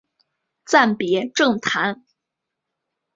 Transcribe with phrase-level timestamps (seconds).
[0.65, 2.03] 暂别政坛。